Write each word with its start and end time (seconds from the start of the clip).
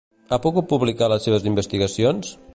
Ha 0.29 0.39
pogut 0.45 0.69
publicar 0.71 1.11
les 1.13 1.27
seves 1.29 1.47
investigacions? 1.53 2.35